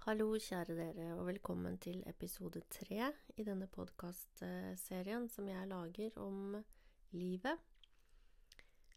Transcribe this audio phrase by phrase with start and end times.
[0.00, 6.54] Hallo, kjære dere, og velkommen til episode tre i denne podkastserien som jeg lager om
[7.12, 7.60] livet.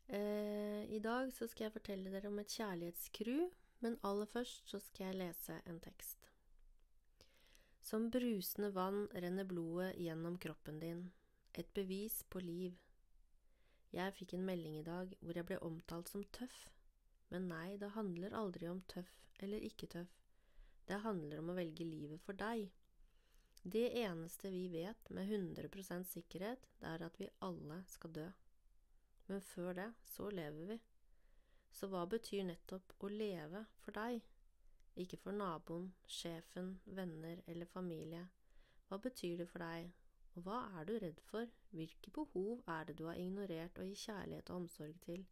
[0.07, 3.49] Eh, I dag så skal jeg fortelle dere om et kjærlighetscrew,
[3.83, 6.31] men aller først så skal jeg lese en tekst.
[7.83, 11.05] Som brusende vann renner blodet gjennom kroppen din,
[11.51, 12.79] et bevis på liv.
[13.91, 16.69] Jeg fikk en melding i dag hvor jeg ble omtalt som tøff,
[17.27, 20.22] men nei, det handler aldri om tøff eller ikke tøff.
[20.87, 22.67] Det handler om å velge livet for deg.
[23.63, 28.25] Det eneste vi vet med 100 sikkerhet, det er at vi alle skal dø.
[29.29, 30.79] Men før det, så lever vi.
[31.71, 34.19] Så hva betyr nettopp å leve for deg?
[34.99, 38.25] Ikke for naboen, sjefen, venner eller familie.
[38.89, 39.87] Hva betyr det for deg,
[40.35, 41.47] og hva er du redd for?
[41.71, 45.23] Hvilke behov er det du har ignorert å gi kjærlighet og omsorg til?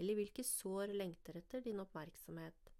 [0.00, 2.74] Eller hvilke sår lengter etter din oppmerksomhet?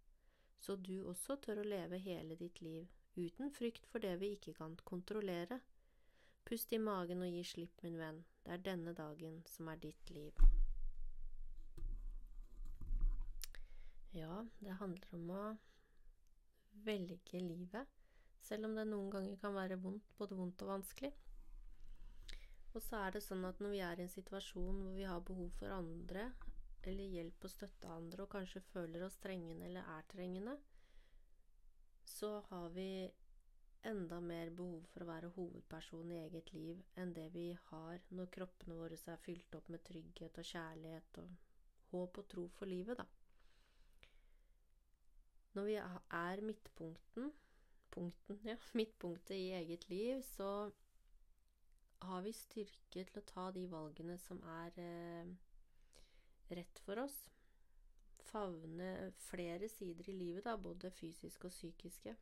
[0.60, 4.55] Så du også tør å leve hele ditt liv uten frykt for det vi ikke
[4.59, 5.60] kan kontrollere.
[6.45, 10.12] Pust i magen og gi slipp, min venn, det er denne dagen som er ditt
[10.15, 10.37] liv.
[14.16, 15.43] Ja, det handler om å
[16.87, 17.87] velge livet,
[18.42, 21.13] selv om det noen ganger kan være vondt, både vondt og vanskelig.
[22.74, 25.23] Og så er det sånn at når vi er i en situasjon hvor vi har
[25.26, 26.29] behov for andre,
[26.88, 30.56] eller hjelp og støtte andre, og kanskje føler oss trengende eller er trengende,
[32.04, 33.10] så har vi
[33.86, 38.28] enda mer behov for å være hovedperson i eget liv enn det vi har når
[38.34, 41.30] kroppene våre er fylt opp med trygghet og kjærlighet og
[41.92, 43.06] håp og tro for livet, da.
[45.56, 47.32] Når vi er midtpunkten,
[47.90, 50.70] punkten, ja, midtpunktet i eget liv, så
[52.06, 55.32] har vi styrke til å ta de valgene som er eh,
[56.59, 57.18] rett for oss.
[58.30, 62.16] Favne flere sider i livet, da, både fysiske og psykiske.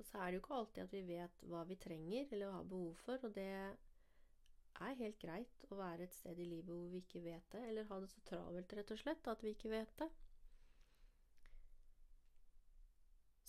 [0.00, 2.68] Og så er det jo ikke alltid at vi vet hva vi trenger eller har
[2.68, 3.46] behov for, og det
[4.80, 7.88] er helt greit å være et sted i livet hvor vi ikke vet det, eller
[7.90, 10.08] ha det så travelt, rett og slett, at vi ikke vet det.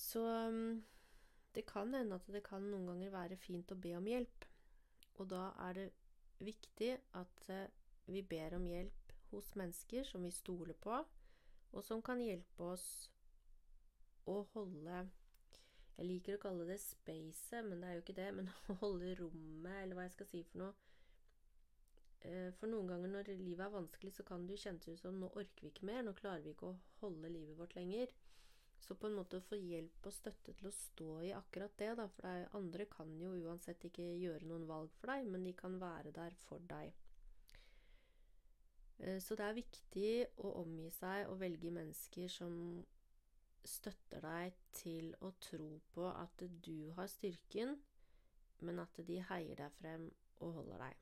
[0.02, 0.82] Så mm,
[1.56, 4.48] det kan hende at det kan noen ganger være fint å be om hjelp,
[5.20, 5.88] og da er det
[6.42, 7.68] viktig at eh,
[8.12, 11.00] vi ber om hjelp hos mennesker som vi stoler på,
[11.72, 12.88] og som kan hjelpe oss
[14.30, 15.02] å holde
[15.98, 18.30] Jeg liker å kalle det spacet, men det er jo ikke det.
[18.34, 20.72] Men å holde rommet, eller hva jeg skal si for noe.
[22.26, 25.20] Eh, for noen ganger når livet er vanskelig, så kan det jo kjennes ut som
[25.22, 26.02] nå orker vi ikke mer.
[26.06, 28.16] Nå klarer vi ikke å holde livet vårt lenger.
[28.82, 31.92] Så på en måte å få hjelp og støtte til å stå i akkurat det,
[32.00, 32.08] da.
[32.16, 35.78] For det andre kan jo uansett ikke gjøre noen valg for deg, men de kan
[35.82, 36.96] være der for deg.
[39.02, 40.10] Eh, så det er viktig
[40.46, 42.56] å omgi seg og velge mennesker som
[43.66, 47.76] støtter deg til å tro på at du har styrken,
[48.66, 50.08] men at de heier deg frem
[50.42, 51.00] og holder deg.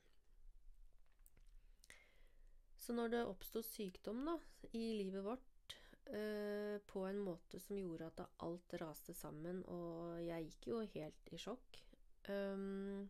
[2.80, 4.36] Så når det oppsto sykdom da,
[4.72, 5.76] i livet vårt
[6.08, 11.32] eh, på en måte som gjorde at alt raste sammen, og jeg gikk jo helt
[11.32, 11.80] i sjokk
[12.28, 13.08] um,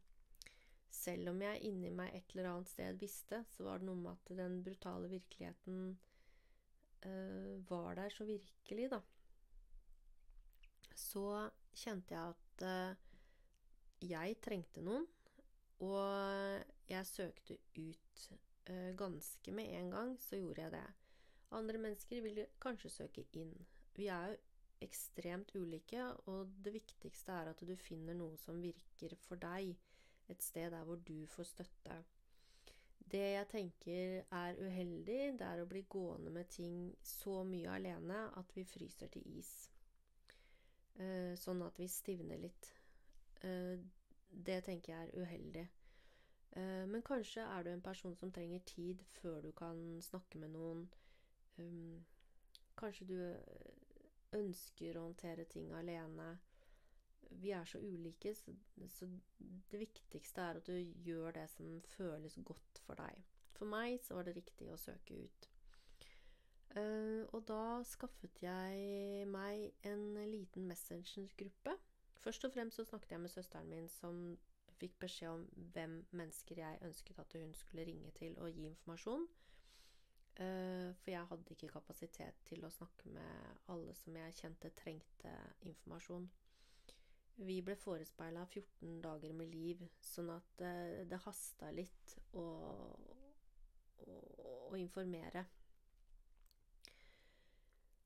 [0.91, 4.13] selv om jeg inni meg et eller annet sted visste, så var det noe med
[4.13, 5.95] at den brutale virkeligheten
[7.07, 9.01] uh, var der så virkelig, da.
[10.99, 11.25] Så
[11.79, 13.09] kjente jeg at uh,
[14.11, 15.07] jeg trengte noen,
[15.81, 18.27] og jeg søkte ut
[18.69, 20.87] uh, ganske med en gang, så gjorde jeg det.
[21.57, 23.55] Andre mennesker vil kanskje søke inn.
[23.97, 24.41] Vi er jo
[24.85, 29.75] ekstremt ulike, og det viktigste er at du finner noe som virker for deg
[30.31, 31.99] et sted der hvor du får støtte.
[33.11, 38.21] Det jeg tenker er uheldig, det er å bli gående med ting så mye alene
[38.39, 39.51] at vi fryser til is.
[41.01, 42.71] Eh, sånn at vi stivner litt.
[43.43, 43.81] Eh,
[44.31, 45.67] det tenker jeg er uheldig.
[46.53, 50.55] Eh, men kanskje er du en person som trenger tid før du kan snakke med
[50.55, 50.87] noen.
[52.79, 53.17] Kanskje du
[54.39, 56.31] ønsker å håndtere ting alene
[57.31, 58.55] vi er så ulike, så,
[58.89, 59.09] så,
[59.71, 60.75] det viktigste er at du
[61.05, 63.23] gjør det som føles godt for deg.
[63.57, 65.49] For meg så var det riktig å søke ut.
[66.71, 71.75] Uh, og da skaffet jeg meg en liten Messenger-gruppe.
[72.21, 74.39] Først og fremst så snakket jeg med søsteren min, som
[74.81, 79.27] fikk beskjed om hvem mennesker jeg ønsket at hun skulle ringe til og gi informasjon.
[80.41, 85.35] Uh, for jeg hadde ikke kapasitet til å snakke med alle som jeg kjente trengte
[85.69, 86.31] informasjon.
[87.37, 90.75] Vi ble forespeila 14 dager med liv, sånn at det,
[91.09, 92.45] det hasta litt å,
[94.05, 94.19] å,
[94.69, 95.47] å, informere.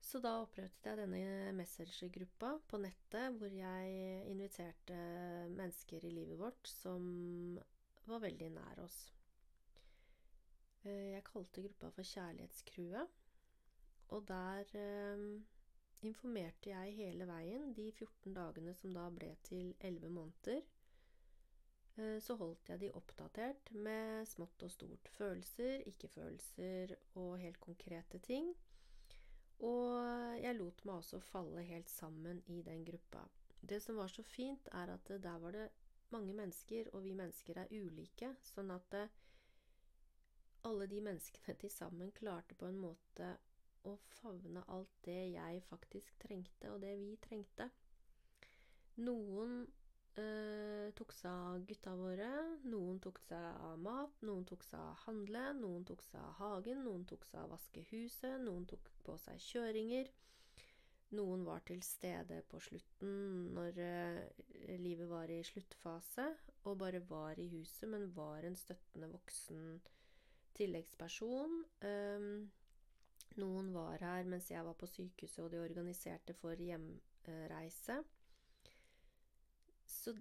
[0.05, 4.99] Så da opprettet jeg denne Messenger-gruppa på nettet, hvor jeg inviterte
[5.51, 7.03] mennesker i livet vårt som
[8.07, 9.01] var veldig nær oss.
[10.85, 13.19] Eh, jeg kalte gruppa for Kjærlighetscrewet,
[14.15, 15.27] og der eh,
[16.09, 20.63] informerte jeg hele veien de 14 dagene som da ble til 11 måneder.
[21.97, 25.11] Eh, så holdt jeg de oppdatert med smått og stort.
[25.17, 28.53] Følelser, ikke-følelser og helt konkrete ting.
[29.65, 30.01] Og
[30.43, 33.23] jeg lot meg også falle helt sammen i den gruppa.
[33.61, 35.69] Det som var så fint, er at der var det
[36.11, 39.15] mange mennesker, og vi mennesker er ulike, sånn at eh,
[40.69, 43.35] alle de menneskene til sammen klarte på en måte
[43.89, 47.69] å favne alt det jeg faktisk trengte, og det vi trengte.
[49.05, 49.65] Noen
[50.21, 52.31] eh, tok seg av gutta våre,
[52.71, 56.85] noen tok seg av mat, noen tok seg av handle, noen tok seg av hagen,
[56.87, 60.13] noen tok seg av vaske huset, noen tok på seg kjøringer.
[61.15, 66.31] Noen var til stede på slutten når eh, livet var i sluttfase,
[66.65, 69.77] og bare var i huset, men var en støttende voksen
[70.55, 71.63] tilleggsperson.
[71.83, 72.51] Um,
[73.41, 77.99] noen var her mens jeg var på sykehuset, og de organiserte for hjemreise.
[79.87, 80.15] Så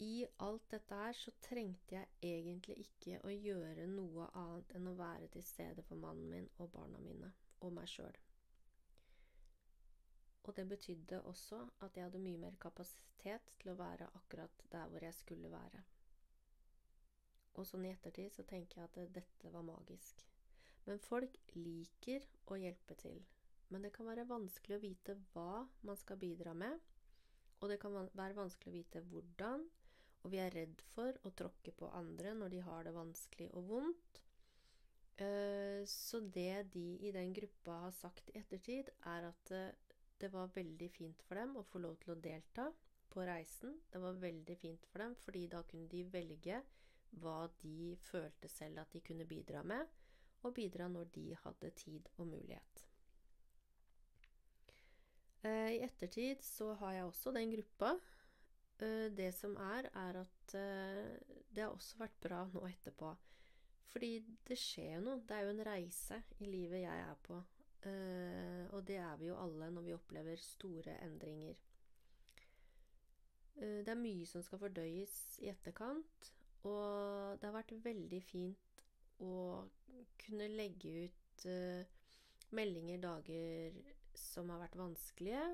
[0.00, 4.96] i alt dette her så trengte jeg egentlig ikke å gjøre noe annet enn å
[4.96, 8.16] være til stede for mannen min og barna mine og meg sjøl.
[10.48, 14.88] Og det betydde også at jeg hadde mye mer kapasitet til å være akkurat der
[14.88, 15.82] hvor jeg skulle være.
[17.60, 20.24] Og sånn i ettertid så tenker jeg at dette var magisk.
[20.86, 23.20] Men folk liker å hjelpe til.
[23.70, 26.78] Men det kan være vanskelig å vite hva man skal bidra med,
[27.60, 29.66] og det kan være vanskelig å vite hvordan,
[30.20, 33.68] og vi er redd for å tråkke på andre når de har det vanskelig og
[33.70, 34.20] vondt.
[35.20, 40.32] Eh, så det de i den gruppa har sagt i ettertid, er at eh, det
[40.32, 42.66] var veldig fint for dem å få lov til å delta
[43.12, 43.76] på reisen.
[43.92, 46.60] Det var veldig fint for dem, fordi da kunne de velge
[47.20, 49.88] hva de følte selv at de kunne bidra med,
[50.42, 52.84] og bidra når de hadde tid og mulighet.
[55.44, 57.94] Eh, I ettertid så har jeg også den gruppa.
[58.80, 63.10] Det som er, er at det har også vært bra nå etterpå
[63.90, 65.22] fordi det skjer jo noe.
[65.26, 67.40] Det er jo en reise i livet jeg er på.
[68.70, 71.58] Og det er vi jo alle når vi opplever store endringer.
[73.60, 75.14] Det er mye som skal fordøyes
[75.44, 76.30] i etterkant,
[76.64, 78.69] og det har vært veldig fint
[79.20, 79.64] å
[80.20, 81.82] kunne legge ut uh,
[82.56, 83.76] meldinger dager
[84.16, 85.44] som har vært vanskelige,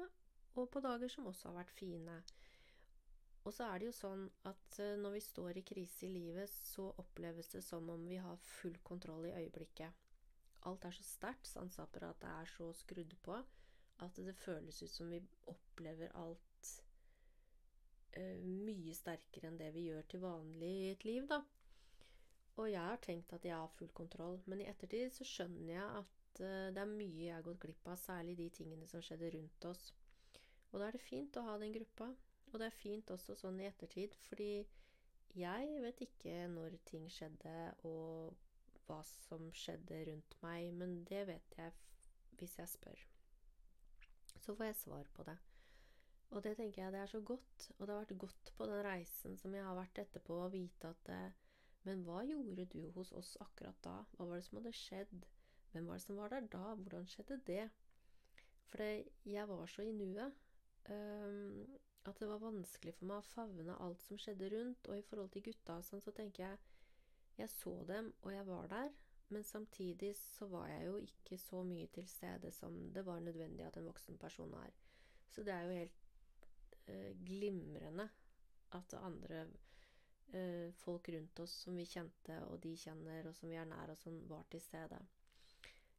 [0.57, 2.17] og på dager som også har vært fine.
[3.47, 6.51] Og så er det jo sånn at uh, når vi står i krise i livet,
[6.51, 10.03] så oppleves det som om vi har full kontroll i øyeblikket.
[10.67, 13.39] Alt er så sterkt, sanseapparatet er så skrudd på,
[14.03, 16.73] at det føles ut som vi opplever alt
[18.17, 21.45] uh, mye sterkere enn det vi gjør til vanlig i et liv, da.
[22.57, 25.89] Og jeg har tenkt at jeg har full kontroll, men i ettertid så skjønner jeg
[26.01, 29.33] at uh, det er mye jeg har gått glipp av, særlig de tingene som skjedde
[29.35, 29.91] rundt oss.
[30.73, 32.09] Og da er det fint å ha den gruppa.
[32.53, 34.51] Og det er fint også sånn i ettertid, fordi
[35.37, 38.37] jeg vet ikke når ting skjedde, og
[38.87, 41.75] hva som skjedde rundt meg, men det vet jeg
[42.39, 43.03] hvis jeg spør.
[44.41, 45.37] Så får jeg svar på det.
[46.35, 48.83] Og det tenker jeg det er så godt, og det har vært godt på den
[48.87, 51.21] reisen som jeg har vært etterpå, å vite at det,
[51.87, 54.01] Men hva gjorde du hos oss akkurat da?
[54.17, 55.27] Hva var det som hadde skjedd?
[55.71, 56.75] Hvem var det som var der da?
[56.75, 57.67] Hvordan skjedde det?
[58.67, 60.35] For jeg var så i nuet.
[60.91, 61.67] Um,
[62.07, 64.91] at det var vanskelig for meg å favne alt som skjedde rundt.
[64.91, 66.73] Og i forhold til gutta sånn, så tenker jeg
[67.37, 68.93] Jeg så dem, og jeg var der.
[69.29, 73.67] Men samtidig så var jeg jo ikke så mye til stede som det var nødvendig
[73.67, 74.73] at en voksen person er.
[75.29, 76.47] Så det er jo helt
[76.89, 78.09] uh, glimrende
[78.73, 79.47] at andre
[80.33, 83.93] eh, folk rundt oss som vi kjente, og de kjenner, og som vi er nær,
[83.93, 85.01] og som var til stede.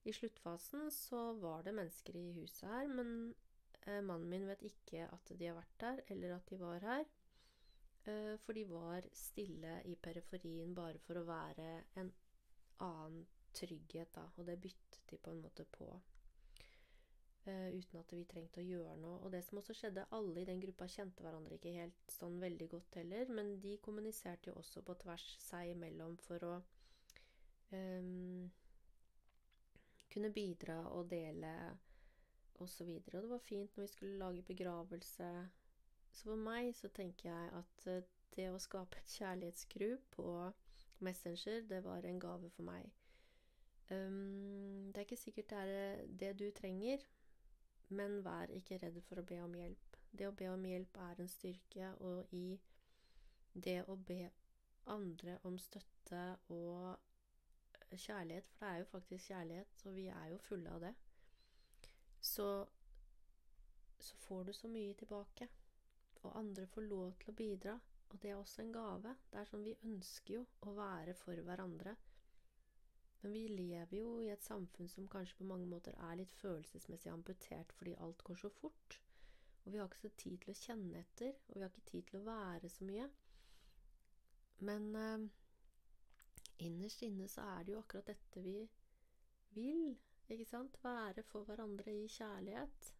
[0.08, 3.34] I sluttfasen så var det mennesker i huset her, men
[3.88, 7.06] Eh, mannen min vet ikke at de har vært der, eller at de var her.
[8.08, 11.68] Eh, for de var stille i periferien bare for å være
[12.02, 12.12] en
[12.84, 13.24] annen
[13.56, 14.26] trygghet, da.
[14.36, 15.88] Og det byttet de på en måte på.
[17.48, 19.22] Uh, uten at vi trengte å gjøre noe.
[19.24, 22.68] Og det som også skjedde, alle i den gruppa kjente hverandre ikke helt sånn veldig
[22.74, 26.54] godt heller, men de kommuniserte jo også på tvers seg imellom for å
[27.72, 28.50] um,
[30.12, 31.54] kunne bidra og dele
[32.60, 32.90] osv.
[32.90, 35.32] Og, og det var fint når vi skulle lage begravelse.
[36.12, 40.28] Så for meg så tenker jeg at eh, det å skape et kjærlighetsskru på
[41.06, 42.90] Messenger, det var en gave for meg.
[43.92, 47.06] Um, det er ikke sikkert det er det du trenger,
[47.90, 49.98] men vær ikke redd for å be om hjelp.
[50.12, 52.60] Det å be om hjelp er en styrke, og i
[53.54, 54.30] det å be
[54.94, 56.98] andre om støtte og
[57.92, 60.94] kjærlighet, for det er jo faktisk kjærlighet, og vi er jo fulle av det,
[62.20, 62.50] så,
[64.00, 65.48] så får du så mye tilbake.
[66.24, 67.78] Og andre får lov til å bidra,
[68.10, 69.14] og det er også en gave.
[69.32, 71.94] Det er sånn vi ønsker jo å være for hverandre.
[73.22, 77.12] Men vi lever jo i et samfunn som kanskje på mange måter er litt følelsesmessig
[77.12, 79.00] amputert fordi alt går så fort.
[79.66, 82.06] Og vi har ikke så tid til å kjenne etter, og vi har ikke tid
[82.10, 83.08] til å være så mye.
[84.70, 85.26] Men eh,
[86.68, 88.62] innerst inne så er det jo akkurat dette vi
[89.58, 89.98] vil,
[90.30, 90.78] ikke sant?
[90.84, 92.94] Være for hverandre i kjærlighet.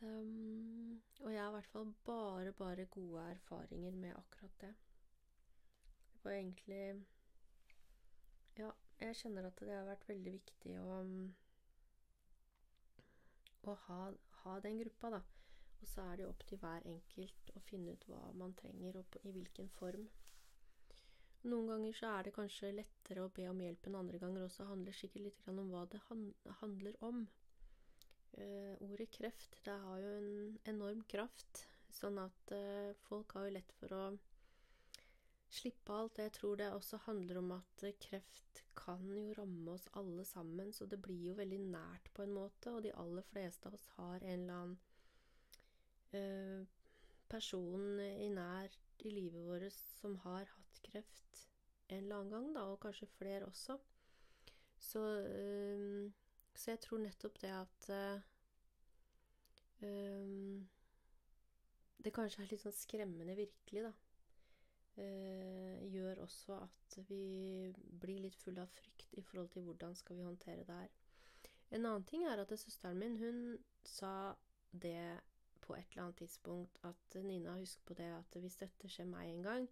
[0.00, 4.74] Um, og jeg har i hvert fall bare, bare gode erfaringer med akkurat det.
[6.12, 7.06] Det var egentlig
[9.00, 11.00] jeg kjenner at det har vært veldig viktig å,
[13.70, 13.98] å ha,
[14.42, 15.20] ha, den gruppa, da.
[15.78, 19.18] Og så er det opp til hver enkelt å finne ut hva man trenger, og
[19.22, 20.08] i hvilken form.
[21.46, 24.64] Noen ganger så er det kanskje lettere å be om hjelp enn andre ganger også.
[24.64, 26.00] Det handler sikkert litt om hva det
[26.62, 27.28] handler om.
[28.38, 31.64] Uh, ordet kreft, det har jo en enorm kraft,
[31.94, 34.02] sånn at uh, folk har jo lett for å
[35.50, 36.18] slippe alt.
[36.18, 40.86] Jeg tror det også handler om at kreft kan jo ramme oss alle sammen, så
[40.86, 44.22] det blir jo veldig nært på en måte, og de aller fleste av oss har
[44.22, 44.78] en eller annen
[47.28, 48.72] person i nær
[49.04, 51.42] i livet vårt som har hatt kreft
[51.88, 53.76] en eller annen gang, da, og kanskje flere også.
[54.78, 55.02] Så
[56.58, 57.90] så jeg tror nettopp det at
[59.82, 60.68] um,
[62.04, 63.92] Det kanskje er litt sånn skremmende virkelig, da.
[64.98, 67.70] Uh, gjør også at vi
[68.02, 70.94] blir litt fulle av frykt i forhold til hvordan skal vi håndtere det her.
[71.70, 74.34] En annen ting er at søsteren min, hun sa
[74.72, 75.20] det
[75.62, 79.30] på et eller annet tidspunkt at Nina, husk på det at hvis dette skjer meg
[79.30, 79.68] en gang,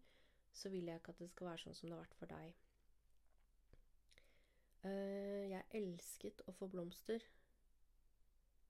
[0.53, 2.55] så vil jeg ikke at det skal være sånn som det har vært for deg.
[4.87, 7.25] Uh, jeg elsket å få blomster.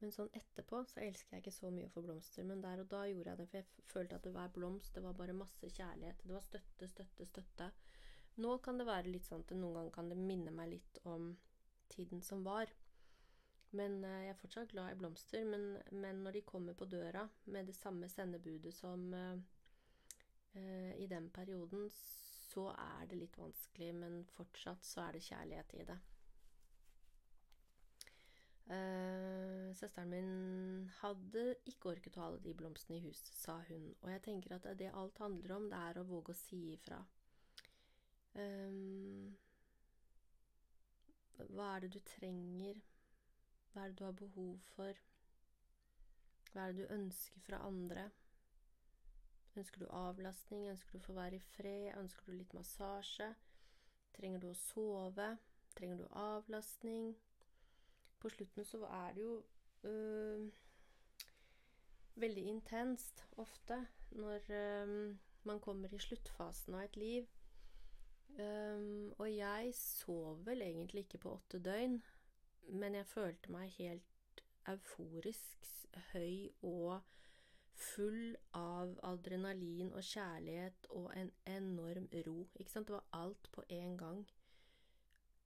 [0.01, 2.45] Men sånn etterpå så elsker jeg ikke så mye å få blomster.
[2.45, 5.17] Men der og da gjorde jeg det, for jeg følte at hver blomst det var
[5.17, 6.25] bare masse kjærlighet.
[6.25, 7.71] Det var støtte, støtte, støtte.
[8.45, 11.31] Nå kan det være litt sånn at noen ganger kan det minne meg litt om
[11.93, 12.73] tiden som var.
[13.77, 15.47] Men uh, jeg er fortsatt glad i blomster.
[15.49, 19.37] Men, men, når de kommer på døra med det samme sendebudet som uh,
[20.97, 25.85] i den perioden, så er det litt vanskelig, men fortsatt så er det kjærlighet i
[25.91, 25.97] det.
[28.67, 30.31] Uh, søsteren min
[30.99, 34.57] hadde ikke orket å ha alle de blomstene i hus, sa hun, og jeg tenker
[34.57, 36.99] at det alt handler om, det er å våge å si ifra.
[38.35, 39.37] Um,
[41.39, 42.81] hva er det du trenger?
[43.71, 44.99] Hva er det du har behov for?
[46.51, 48.09] Hva er det du ønsker fra andre?
[49.57, 50.67] Ønsker du avlastning?
[50.73, 51.93] Ønsker du å få være i fred?
[52.01, 53.31] Ønsker du litt massasje?
[54.17, 55.31] Trenger du å sove?
[55.77, 57.15] Trenger du avlastning?
[58.27, 59.43] På slutten så er det jo
[59.89, 60.49] øh,
[62.15, 65.17] veldig intenst ofte når øh,
[65.47, 67.29] man kommer i sluttfasen av et liv.
[68.39, 72.01] Um, og jeg sov vel egentlig ikke på åtte døgn,
[72.69, 74.43] men jeg følte meg helt
[74.75, 75.71] euforisk
[76.11, 76.99] høy og
[77.79, 82.41] full av adrenalin og kjærlighet og en enorm ro.
[82.59, 82.91] Ikke sant?
[82.91, 84.27] Det var alt på én gang.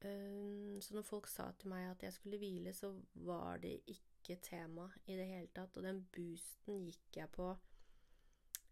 [0.04, 2.92] Um, så når folk sa til meg at jeg skulle hvile, så
[3.26, 5.76] var det ikke tema i det hele tatt.
[5.76, 7.50] Og den boosten gikk jeg på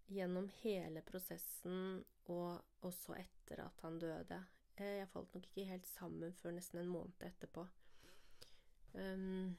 [0.09, 4.39] gjennom hele prosessen, og også etter at han døde.
[4.77, 7.67] Eh, jeg falt nok ikke helt sammen før nesten en måned etterpå.
[8.95, 9.57] Um,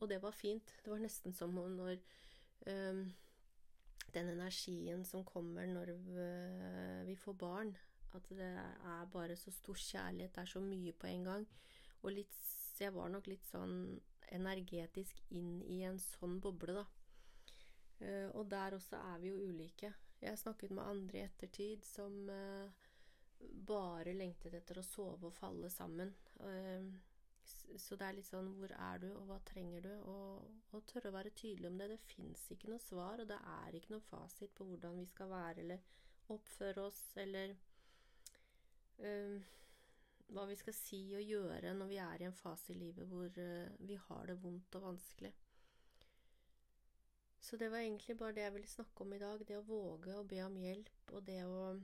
[0.00, 0.74] og det var fint.
[0.84, 1.96] Det var nesten som når
[2.68, 3.04] um,
[4.14, 5.92] den energien som kommer når
[7.06, 7.76] vi får barn.
[8.14, 11.48] At det er bare så stor kjærlighet, det er så mye på en gang.
[12.02, 12.36] Og litt
[12.78, 13.98] Jeg var nok litt sånn
[14.30, 16.84] energetisk inn i en sånn boble, da.
[17.98, 19.90] Uh, og der også er vi jo ulike.
[20.22, 22.70] Jeg snakket med andre i ettertid som uh,
[23.66, 26.14] bare lengtet etter å sove og falle sammen.
[26.38, 26.86] Uh,
[27.78, 29.92] så det er litt sånn Hvor er du, og hva trenger du?
[30.12, 31.90] Og, og tørre å være tydelig om det.
[31.94, 35.30] Det fins ikke noe svar, og det er ikke noe fasit på hvordan vi skal
[35.32, 35.86] være eller
[36.28, 37.54] oppføre oss, eller
[39.00, 39.38] um,
[40.34, 43.28] hva vi skal si og gjøre når vi er i en fase i livet hvor
[43.28, 45.32] uh, vi har det vondt og vanskelig.
[47.40, 49.44] Så det var egentlig bare det jeg ville snakke om i dag.
[49.48, 51.78] Det å våge å be om hjelp, og det å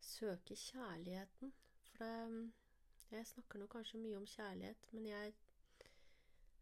[0.00, 1.52] søke kjærligheten.
[1.90, 2.06] For
[3.10, 5.34] det jeg snakker nå kanskje mye om kjærlighet, men jeg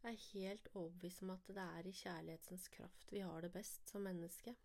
[0.02, 4.02] er helt overbevist om at det er i kjærlighetens kraft vi har det best som
[4.02, 4.56] menneske.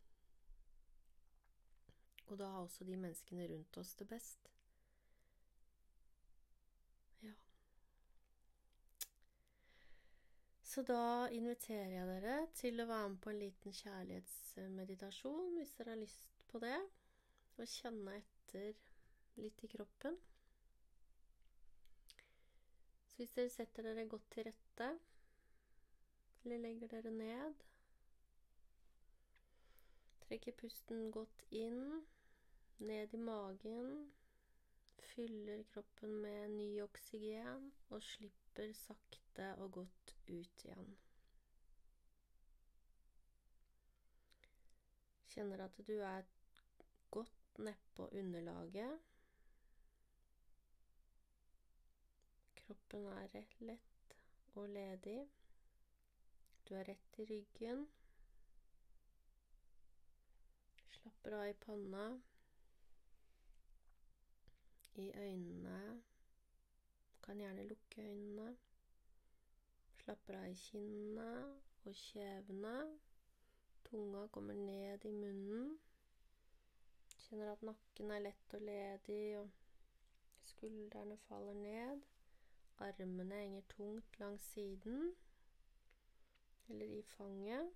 [2.27, 4.49] Og da har også de menneskene rundt oss det best.
[10.77, 15.95] Så da inviterer jeg dere til å være med på en liten kjærlighetsmeditasjon hvis dere
[15.95, 16.75] har lyst på det,
[17.57, 18.77] og kjenne etter
[19.41, 20.19] litt i kroppen.
[23.09, 24.93] Så hvis dere setter dere godt til rette,
[26.45, 27.67] eller legger dere ned
[30.27, 32.03] Trekker pusten godt inn,
[32.85, 34.11] ned i magen.
[35.15, 40.97] Fyller kroppen med ny oksygen og slipper sakte og godt ut igjen.
[45.27, 46.21] Kjenner at du er
[47.11, 48.99] godt nedpå underlaget.
[52.55, 54.15] Kroppen er lett
[54.55, 55.29] og ledig.
[56.69, 57.85] Du er rett i ryggen.
[60.97, 62.07] Slapper av i panna,
[64.95, 66.01] i øynene.
[67.23, 68.55] Kan gjerne lukke øynene.
[70.07, 71.31] Slapper av i kinnene
[71.83, 72.75] og kjevene.
[73.89, 75.73] Tunga kommer ned i munnen.
[77.25, 82.05] Kjenner at nakken er lett og ledig, og skuldrene faller ned.
[82.87, 85.11] Armene henger tungt langs siden
[86.69, 87.75] eller i fanget.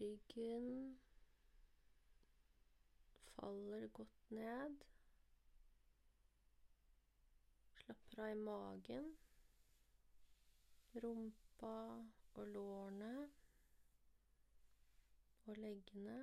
[0.00, 0.98] Ryggen
[3.36, 4.93] faller godt ned.
[8.16, 9.06] Av i magen,
[11.02, 11.70] rumpa
[12.34, 13.08] og lårene
[15.46, 16.14] og leggene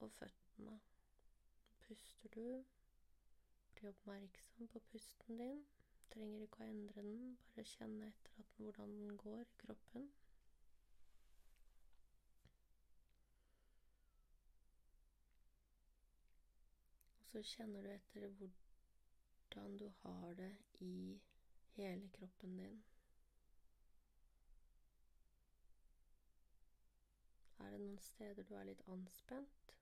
[0.00, 0.74] og føttene.
[1.84, 2.64] Puster du,
[3.76, 5.62] bli oppmerksom på pusten din.
[6.10, 10.10] Trenger ikke å endre den, bare kjenne etter at, hvordan den går i kroppen.
[17.30, 18.26] Så kjenner du etter
[19.56, 21.20] hvordan du har det i
[21.64, 22.84] hele kroppen din.
[27.58, 29.72] Er det noen steder du er litt anspent?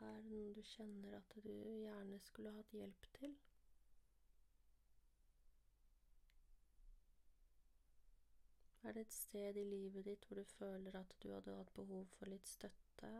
[0.00, 3.36] Er det noe du kjenner at du gjerne skulle hatt hjelp til?
[8.88, 12.06] Er det et sted i livet ditt hvor du føler at du hadde hatt behov
[12.16, 13.10] for litt støtte,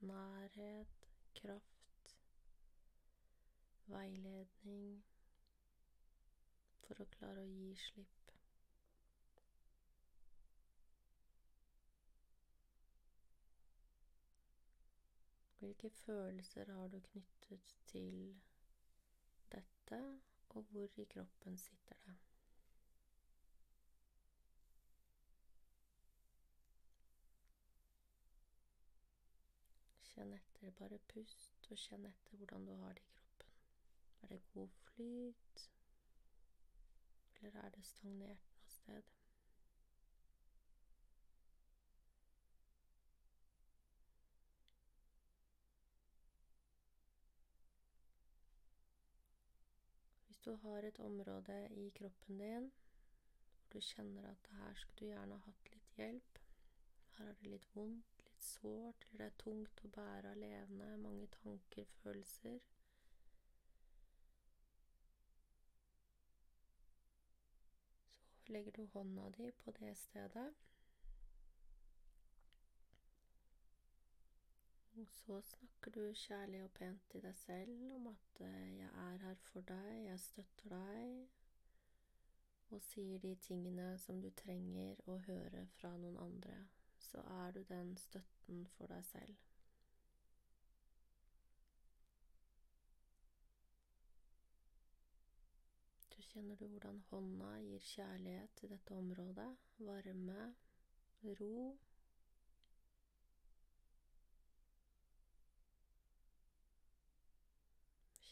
[0.00, 2.14] nærhet, kraft,
[3.92, 5.02] veiledning
[6.86, 8.32] for å klare å gi slipp?
[15.60, 18.22] Hvilke følelser har du knyttet til
[19.52, 20.00] dette,
[20.48, 22.22] og hvor i kroppen sitter det?
[30.14, 33.54] Kjenn etter, bare pust, og kjenn etter hvordan du har det i kroppen.
[34.22, 35.62] Er det god flyt,
[37.40, 39.10] eller er det stagnert noe sted?
[50.26, 55.10] Hvis du har et område i kroppen din hvor du kjenner at her skulle du
[55.10, 56.38] gjerne hatt litt hjelp,
[57.18, 58.13] her er det litt vondt,
[58.44, 62.60] sårt, eller det er tungt å bære alene, mange tanker, følelser
[68.44, 70.52] Så legger du hånda di på det stedet.
[74.96, 79.16] Og så snakker du kjærlig og pent til deg selv om at eh, 'jeg er
[79.22, 81.28] her for deg, jeg støtter deg',
[82.70, 87.62] og sier de tingene som du trenger å høre fra noen andre, så er du
[87.62, 87.96] den
[88.44, 89.36] støtten for deg selv.
[96.16, 100.54] Du kjenner du hvordan hånda gir kjærlighet til dette området, varme,
[101.24, 101.78] ro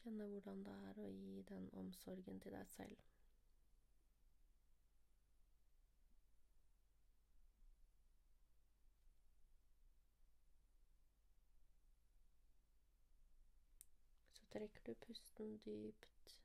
[0.02, 3.11] Kjenne hvordan det er å gi den omsorgen til deg selv.
[14.62, 16.36] Trekker du pusten dypt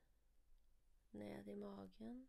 [1.12, 2.28] ned i magen.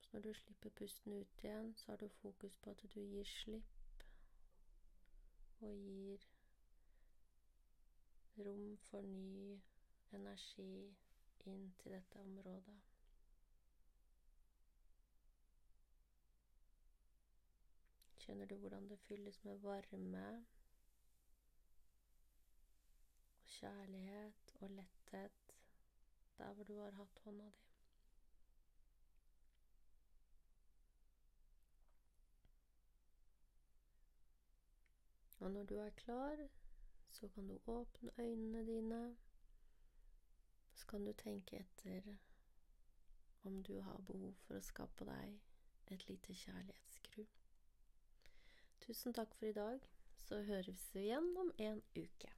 [0.00, 3.24] Så når du slipper pusten ut igjen, så har du fokus på at du gir
[3.24, 4.02] slipp
[5.60, 6.26] og gir
[8.38, 9.62] rom for ny
[10.12, 10.96] energi
[11.46, 12.80] inn til dette området.
[18.18, 20.46] Kjenner du hvordan det fylles med varme
[23.58, 25.54] kjærlighet og letthet
[26.38, 27.66] der hvor du har hatt hånda di?
[35.40, 36.48] Og når du er klar,
[37.10, 39.16] så kan du åpne øynene dine.
[40.74, 42.16] Så kan du tenke etter
[43.44, 45.36] om du har behov for å skape deg
[45.94, 47.22] et lite kjærlighetsskru.
[48.80, 49.86] Tusen takk for i dag,
[50.18, 52.35] så høres vi igjen om en uke.